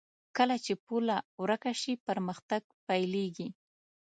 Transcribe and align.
کله 0.37 0.55
چې 0.65 0.73
پوله 0.85 1.17
ورکه 1.43 1.71
شي، 1.81 1.93
پرمختګ 2.07 2.61
پيلېږي. 2.87 3.47